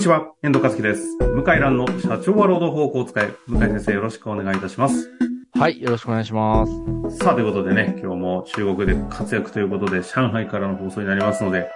[0.00, 1.18] にちは、遠藤和樹です。
[1.18, 3.34] 向井蘭の社長は労働法を使え。
[3.46, 5.10] 向井先生よろしくお願いいたします。
[5.52, 7.18] はい、よろしくお願いします。
[7.18, 11.68] さあ、ということでね、今日も中国で活躍ということで、上海からの放送になりますので、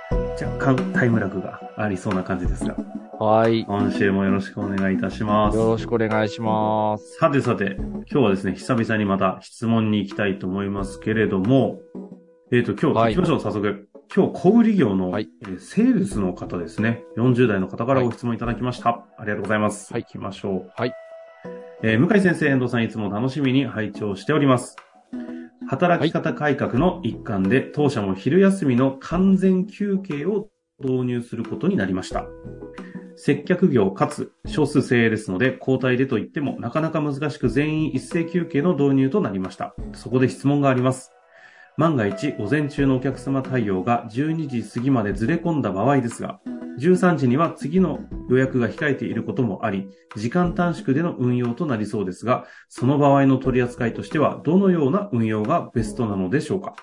[0.43, 2.75] 若干タイムラグがありそうな感じですが、
[3.18, 3.61] はい。
[3.61, 5.59] よ今週もよろしくお願いいたします。
[5.59, 7.18] ろしくお願いします。
[7.18, 11.82] さてさて、今日はですね、久々にまた質問に行きたいと思いますけれども、
[12.50, 13.86] えっ、と、今日はい行きましょう、早速。
[14.17, 17.03] 今日、小売業の、はいえーセールスの方ですね。
[17.17, 19.05] 40代の方からご質問いただきました。
[19.18, 19.93] ありがとうございます。
[19.93, 20.72] はい行きましょう。
[20.77, 20.93] はい。
[21.82, 24.77] えー向井先生、遠藤さんいつも楽しみに拝聴しております。
[25.67, 30.46] 働き方改革の一環で、当社も昼休みの完全休憩を
[30.79, 32.25] 導入することになりました。
[33.17, 39.75] 接客業かつ少数精鋭ですので、交代でと言ってもなかなか難しく全員一斉休憩の導入となりました。
[39.92, 41.14] そこで質問があります。
[41.77, 46.41] 万が一、午前中のお客様対応が12時過ぎまでずれ込んだ場合ですが、
[46.78, 56.77] 13時には次の予約が控えていることもあり、時間短縮での運用となりそうですが、その場合の取り扱いとしては、どのような運用がベストなのでしょうか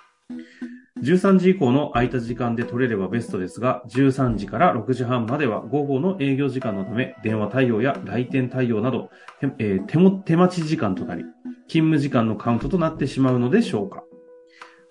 [1.02, 9.10] ？13時以降の空いた時間で取れればベストですが、13時から6時半までは午後の営業時間のため、電話対応や来店対応など、
[9.58, 11.24] えー手も手待ち時間となり、
[11.70, 14.04] 勤務時間のカウントとなってしまうのでしょうか？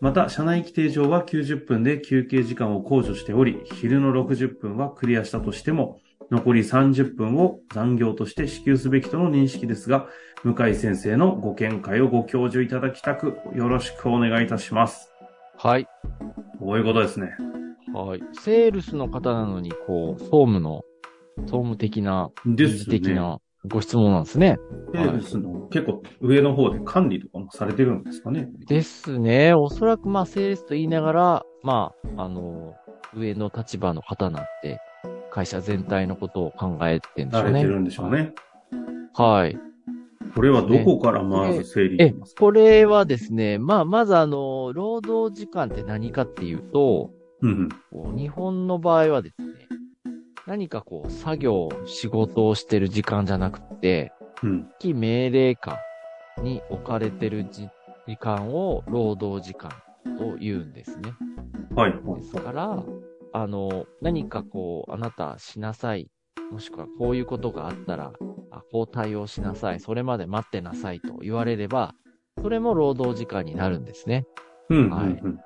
[0.01, 10.07] また、社内規定上は90分で休憩時間を控除しており、昼の60分はクリアしたとしても、残り30分を残業として支給すべきとの認識ですが、
[10.42, 15.12] 向井先生のご見解をご教授いただきたく、よろしくお願いいたします。
[15.59, 15.87] はい。
[16.59, 17.35] こういうことですね。
[17.92, 18.23] はい。
[18.33, 20.83] セールスの方なのに、こう、総務の、
[21.41, 23.01] 総務的な、ですね。
[23.01, 24.58] 的なご質問なんですね。
[24.94, 28.48] セールスの結構上の方で管理とかもされてるんですかね。
[28.67, 29.52] ですね。
[29.52, 32.75] おそらく、まあ、セールスと言いながら、まあ、あの、
[33.14, 34.78] 上の立場の方なんて、
[35.30, 37.50] 会社全体のことを考えてるんでしょうね。
[37.50, 38.33] 慣れてるんでしょうね。
[39.14, 39.58] はい。
[40.35, 42.40] これはどこからまず整理えします、か？
[42.40, 47.11] これはですね、まあ、まずあの、労働時間って何かっていうと、
[47.42, 48.17] うんうん。
[48.17, 49.48] 日本の場合はですね、
[50.46, 54.12] 何かこう、作業、仕事をしてる時間じゃなくて、
[54.42, 54.68] うん。
[54.78, 55.78] 非命令下
[56.42, 57.68] に置かれてるじ
[58.06, 59.70] 時間を労働時間
[60.18, 61.14] と言うんですね。
[61.74, 61.92] はい。
[61.92, 62.83] ですから、
[63.33, 66.11] あの、何かこう、あなたしなさい。
[66.50, 68.12] もしくはこういうことがあったら、
[68.50, 69.80] あこう対応しなさい。
[69.80, 71.95] それまで待ってなさいと言われれば、
[72.42, 74.24] それも労働時間になるんですね。
[74.68, 75.40] うんうんはいうん。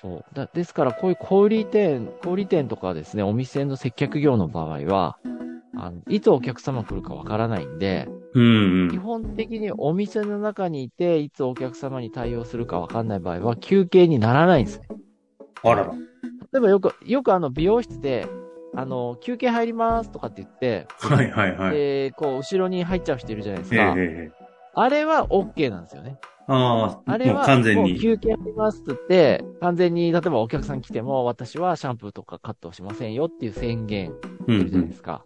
[0.00, 0.24] そう。
[0.34, 5.18] だですから、こういう小売店、小売店とかですね、お店の接客業の場合は、
[5.76, 8.90] あの、いつお客様来るかわからないんで、うんうん。
[8.90, 14.88] 基本的にお店の中にいて、いつお客様に対応するかわかんない場合は、休憩にならないんですね。
[15.62, 15.92] あらら。
[16.52, 18.26] 例えばよく、よくあの、美容室で、
[18.74, 21.70] あの、休憩入りますとかって言って、はいはいはい。
[21.72, 23.94] で、こう、後ろに入っちゃう人いるじゃないですええか。
[23.96, 24.46] ええ。
[24.74, 26.18] あれは OK なんですよね。
[26.48, 27.98] ああ、あれは、完全に。
[27.98, 34.12] 休憩ありますって言って、完全に、例えばお客さん来ても、私はシャンプーとかカットをしませんよっていう宣言
[34.46, 35.24] うんするじゃないでうすか。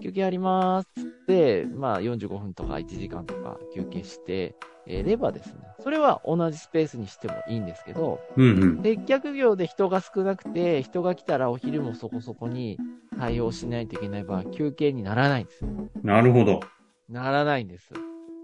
[0.00, 4.54] 休憩ありますって、まあ45分とか1時間とか休憩して、
[4.86, 8.40] えーればですね、それは同じスペースにしてもいいんですけど、ん。
[8.40, 8.82] うんうん。
[8.82, 12.78] 接客業で人が少なくて、人が来たらお昼もそこそこに
[13.18, 15.70] 対応しないといけない場合、休憩にならないんですよ。
[16.02, 16.60] なるほど。
[17.08, 17.92] ならないんです。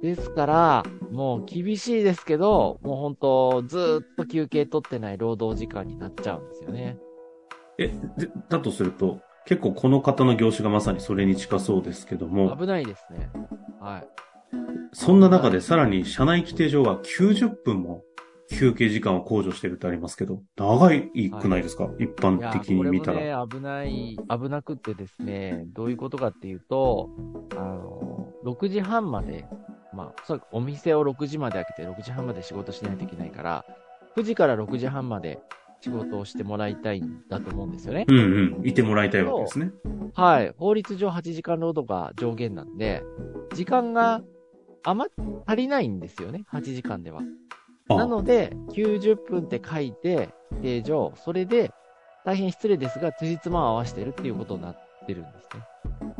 [0.05, 6.99] ですから、もう厳しいですけど、もう本当ずーっと休憩取ってない労働時間になっちゃうんですよね。
[7.79, 7.89] え、
[8.19, 13.31] でだとすると、結構この方の業種がまさにそれに近そうですけども、危ないですね。
[13.81, 14.09] はい。
[14.93, 18.05] そんな中でさらに社内規定上は90分も
[18.51, 23.21] 休憩時間を控除してるってありますけど、長いくないですか、一い般や、的に見たら。
[23.21, 27.09] ね、危ない、危なくってですね、どういうことかっていうと、
[27.57, 29.47] あの、6時半まで、
[29.95, 33.65] まあ、おそらくお店を6時まで開けて6時半まで仕事しないといけないから、
[34.17, 35.41] 9時から6時半まで
[35.81, 38.07] 仕事をしてもらいたいんだと思うんですよね。
[38.09, 38.67] うんうん。
[38.67, 39.71] いてもらいたいわけですね。
[40.15, 40.55] はい。
[40.57, 43.03] 法律上8時間労働が上限なんで、
[43.55, 44.23] 時間が
[44.85, 46.45] 余っ、足りないんですよね。
[46.53, 47.21] 8時間では。
[47.89, 50.31] あなので、90分って書いて、
[50.63, 51.71] 定上、それで、
[52.25, 54.77] 大変失礼ですが、辻褄を合わせてるっていうことになっ
[55.07, 55.63] てるんですね。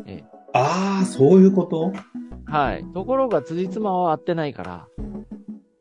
[0.07, 1.93] えあー、そういうこと？
[1.95, 1.99] え。
[2.47, 2.85] はい。
[2.93, 4.89] ところが、辻褄は合ってないから、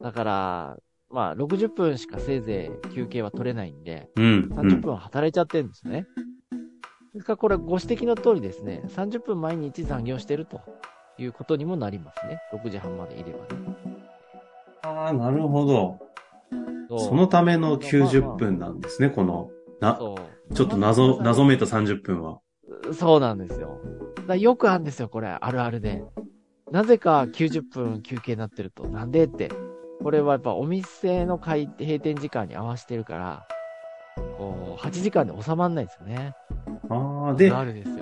[0.02, 0.78] だから、
[1.10, 4.24] まあ、60分しかせいぜい休憩は取れないんで、うん。
[4.24, 4.82] う30ん。
[4.82, 6.08] 分働いちゃってるんですね。
[7.14, 10.62] ですから、これご指摘の通りですね、30分毎日残業してると
[11.18, 12.40] いうことにもなりますね。
[12.52, 13.48] 6時半までいればね。
[14.82, 16.00] あー、なるほど。
[16.98, 19.50] そのための90分なんですね、この、
[19.80, 22.40] な、ちょっと謎、謎めいた30分は。
[22.92, 23.80] そうなんですよ。
[24.28, 26.04] だよくあるんですよ、これ、あるあるで。
[26.74, 29.52] なぜか90分休憩になってると、なんでって。
[30.02, 33.48] これはやっぱお店の開閉店時間に合わせてるから、
[34.40, 36.34] こう、8時間で収まんないですよね。
[36.90, 37.98] ああ、で、あるですよ。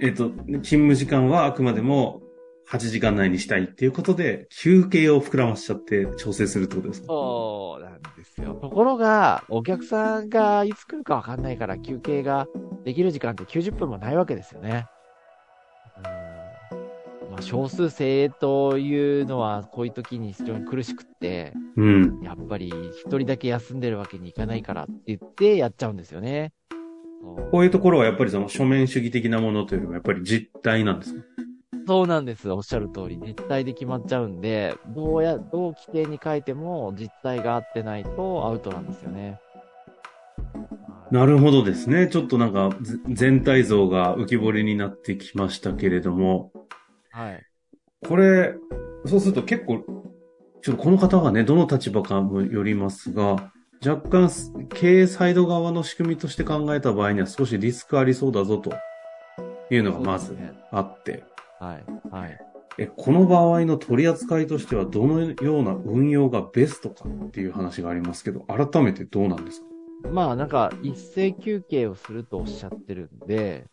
[0.00, 2.20] えっ、と、勤務時間はあくまでも
[2.68, 7.06] 8時間内にしたいっていうことで、休憩を膨らましちゃって調整するってことですか？
[7.06, 8.54] そうなんですよ。
[8.54, 12.48] ところが、お客さんがいつ来るかわかんないから休憩が
[12.84, 14.88] できる時間って90分もないわけですよね。
[17.34, 17.38] うん。
[17.38, 22.20] まあ、少数制というのはこういう時に非常に苦しくって、うん。
[22.22, 26.52] やっぱり一人だけ休んでるわけにいかないからって言ってやっちゃうんですよね。
[27.50, 31.22] こういうところはやっぱりその書面主義的なものというよりもやっぱり実態なんですか？
[31.86, 32.50] そうなんです。
[32.50, 33.18] おっしゃる通り。
[33.18, 39.38] 実態で決まっちゃうんで、どうや、どう規定に書いても実態が合ってないとアウトなんですよね。
[41.10, 42.08] なるほどですね。
[42.08, 42.70] ちょっとなんか
[43.10, 46.52] 全体像が浮き彫りになってきましたけれども。
[47.14, 47.42] はい。
[48.06, 48.56] これ、
[49.06, 49.84] そうすると結構、
[50.62, 53.52] ちょっとこの方がね、どの立場かもよりますが、
[53.86, 54.30] 若干
[54.70, 58.72] 経営サイド側の仕組みとして考えた場合には少しリスクありそうだぞと
[59.70, 60.36] いうのがまず
[60.72, 61.22] あって。
[61.60, 61.84] はい。
[62.10, 62.38] はい。
[62.78, 69.66] え、この場合の取り扱いとしてはどのような運用がベストかっていう話がありますけど、改めてどうなんですか？
[70.10, 73.66] まあなんか一斉休憩をするとおっしゃってるんで、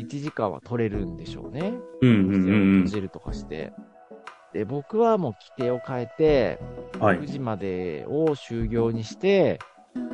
[0.00, 1.74] 1時間は取れるんでしょうね。
[2.00, 2.84] うんうん。
[2.84, 3.72] 閉じるとかして。
[4.52, 6.58] で、僕はもう規定を変えて、
[6.98, 9.58] はい、9時までを終業にして、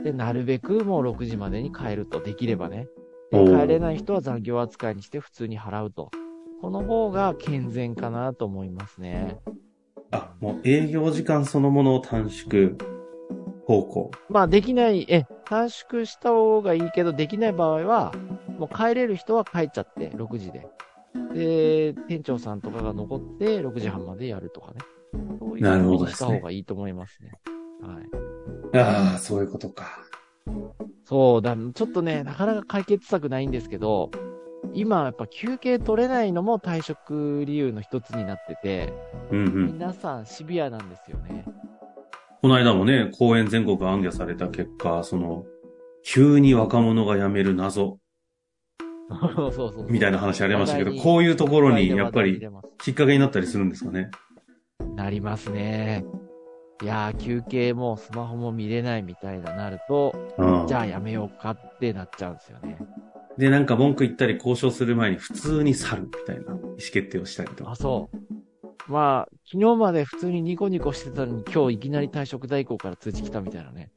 [0.04, 2.86] で、なるべくもう6時までに帰ると、できればね。
[3.30, 6.10] で帰れない人は残業扱いにして普通に払うと。
[6.60, 9.38] この方が健全かなと思いますね。
[10.10, 12.76] あ、もう営業時間そのものを短縮
[13.66, 14.10] 方向。
[14.28, 18.12] まあできない、え、短縮した方がいいけど、できない場合は、
[18.58, 20.66] もう帰れる人は帰っちゃって、6時で。
[21.32, 24.78] で、店長さんとかが残って6時半までやるとかね。
[25.38, 27.32] そういうふうにした方がいいと思いますね。
[27.82, 28.78] はい。
[28.78, 29.98] ああ、そういうことか。
[31.04, 34.10] そうだ、ちょっとね、なかなか解決策ないんですけど、
[34.74, 38.92] 今やっぱ休憩取れないのも退職理由の一つになってて、
[39.30, 41.44] うんうん、皆さんシビアなんですよね。
[42.42, 45.44] この間もね、公演全国暗記された結果、その、
[46.04, 47.98] 急に若者が辞める謎。
[49.08, 52.40] そうそうそうみたいな話ありましたけど、こういうところにやっぱり
[52.78, 54.10] きっかけになったりするんですかね？
[54.96, 56.04] なりますね。
[56.82, 62.78] いやー、休憩もスマホも見れないみたいななると、うん、じゃあやめようかってなっちゃうんですよね。
[63.38, 67.70] で、なんか文句言ったり交渉する前に普通に去るみたいな意思決定をしたりとか。
[67.70, 68.92] あ、そう。
[68.92, 73.90] まあ、昨日まで普通にニコニコしてたのに今日いきなり退職代行から通知来たみたいなね。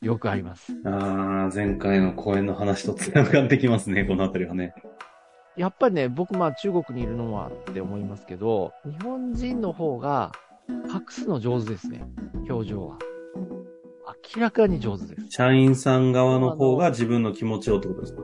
[0.00, 0.72] よくあります。
[0.84, 4.74] ああ、前回の公演の話と繋がってきますね、このあたりはね。
[5.56, 10.32] やっぱりね、僕まあ中国にいるのはって思いますけど、日本人の方が
[10.68, 12.02] 隠すの上手ですね、
[12.48, 12.98] 表情は。
[14.34, 15.26] 明らかに上手です。
[15.30, 18.22] 社員さん側の方が自分の気持ちをってことですか？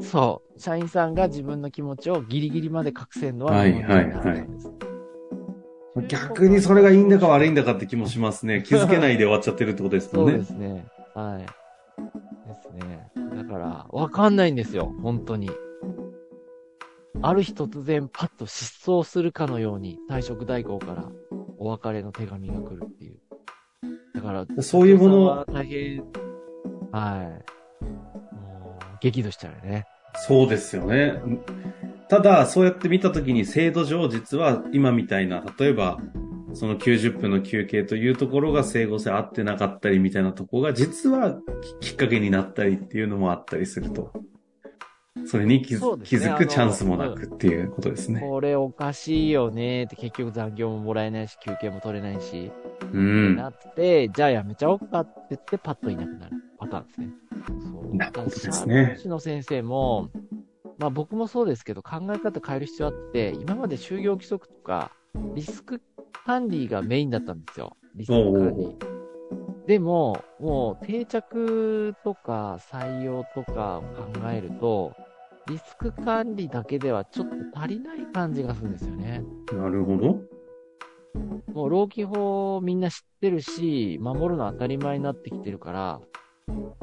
[0.00, 0.60] そう。
[0.60, 6.06] 社員さんが自分の気持ちをギリギリまで隠せるのははいはいはい。
[6.08, 8.64] 逆にそれがいいんだか悪いんだかって気もしますね。
[8.66, 10.32] 気づけないで終わっちゃってるってことですもんね。
[10.32, 10.86] そうですね。
[11.14, 11.46] はい。
[12.48, 13.10] ですね。
[13.36, 14.92] だから、わかんないんですよ。
[15.02, 15.50] 本当に。
[17.22, 21.08] ある日突然パッと失踪するかのように退職代行から
[21.58, 23.18] お別れの手紙が来るっていう。
[24.14, 26.04] だから、そういうものは大変、
[26.92, 27.42] は
[27.82, 27.84] い。
[28.34, 29.86] もう、激怒しちゃうよね。
[30.16, 31.14] そうですよね。
[32.08, 35.98] ただ、そうやって見たときに制度上実は今みたいな、例えば、
[36.54, 41.38] その90分の休憩というところが整合性合ってなかったりみたいなところが実は
[41.80, 44.12] きっかけになったりっていうのもあったりすると。
[45.26, 48.20] それに気,、ね、気づくチャンスもなくっていうことですね。
[48.20, 52.50] これおかしいよねって結局残業ももらえないし休憩も取れないし。
[52.92, 53.36] うん。
[53.36, 57.08] なって、じゃあやめちゃおうかって言ってパッといなくなるパターンですね。
[57.72, 57.96] そう。
[57.96, 58.98] なるほどですね。
[59.04, 60.10] の先生も、
[60.78, 64.90] まあ僕もそうですけど考え方変える必要あって、今まで就業規則とか
[65.34, 65.80] リスク
[66.24, 67.76] 管理がメインだったんですよ。
[67.94, 68.76] リスク管理。
[69.66, 74.92] でも、もう定着とか採用とかを考えると、
[75.46, 79.22] リスク管理だけではちょっと足りない感じがするんですよね。
[79.52, 80.20] なるほど。
[81.52, 86.00] もう労基法みんな知ってるし、守るの当たり前になってきてるから、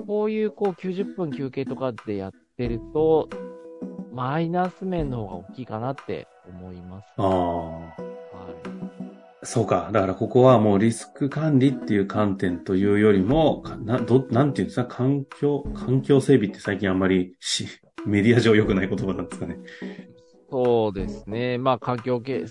[0.07, 3.29] こういうこう90分休憩とかでやってると、
[4.13, 7.05] マイナス面の方が大きいかなって思います。
[7.17, 8.10] ああ。
[9.41, 9.47] はい。
[9.47, 9.89] そうか。
[9.91, 17.67] だからここはもうリスク管理っていう観点というよりも、な、ど、なんていうんですか、環境、環境整備って最近あんまりし、
[18.05, 19.57] メディア上良くない言葉なんですかね？
[20.49, 21.57] そうですね。
[21.57, 22.45] まあ、環境け、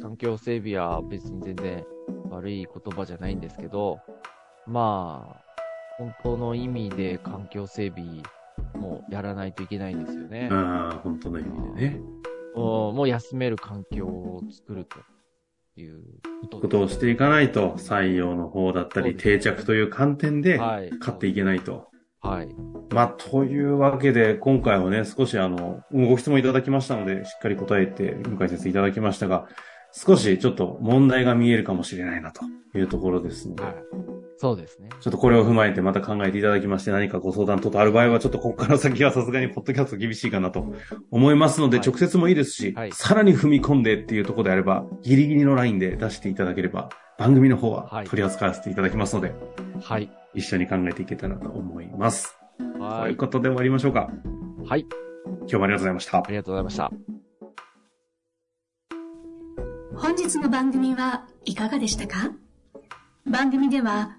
[0.00, 1.84] 環境整備は別に全然
[2.30, 3.98] 悪い言葉じゃないんですけど、
[4.66, 5.44] まあ、
[5.98, 8.22] 本当の意味で環境整備
[8.74, 10.48] もやらないといけないんですよね。
[10.50, 12.00] ああ、本当の意味でね。
[12.54, 14.96] もう休める環境を作ると
[15.76, 16.00] いう
[16.60, 21.88] ことをしていかないと、採用の方だったり、定着という観点で、勝っていけないと。
[22.20, 22.48] はい。
[22.90, 29.48] まあ、というわけで、今回はね、少しあの、ご質問いただきましたので、しっかり答えて、向井先生いただきましたが、
[29.92, 32.42] 少しちょっと問題が見えるかもしれないなと
[32.76, 33.74] いうところですので、はい、
[34.36, 34.88] そうですね。
[35.00, 40.74] ちょっとこれを踏まえてまた考えていただきまして、何かご相談等々ある場合は、ちょっとここから先はさすがにポッドキャスト厳しいかなと
[41.10, 49.32] 思いますので、はい、直接もいいですし、はい、さらに踏み込んでっていうところであれば、ギリギリのラインで出していただければ、番組の方は取り扱わせていただきますので、
[49.80, 50.10] はい。
[50.34, 52.36] 一緒に考えていけたらと思います。
[52.80, 53.02] はい。
[53.02, 54.10] ということで終わりましょうか。
[54.66, 54.86] はい。
[55.42, 56.18] 今日もありがとうございました。
[56.18, 56.90] ありがとうございました。
[59.96, 62.32] 本日の番組はいかがでしたか？
[63.26, 64.18] 番組では